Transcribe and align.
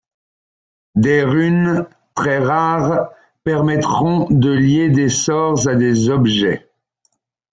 Des 0.95 1.21
runes, 1.21 1.85
très 2.15 2.39
rares, 2.39 3.11
permettront 3.43 4.27
de 4.31 4.49
lier 4.49 4.89
des 4.89 5.09
sorts 5.09 5.67
à 5.67 5.75
des 5.75 6.09
objets. 6.09 6.67